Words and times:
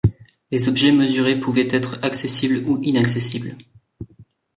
Les 0.49 0.67
objets 0.67 0.91
mesurés 0.91 1.39
pouvaient 1.39 1.67
être 1.69 1.99
accessibles 2.03 2.67
ou 2.67 2.79
inaccessibles. 2.81 3.55